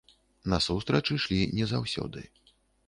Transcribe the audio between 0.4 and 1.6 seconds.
Насустрач ішлі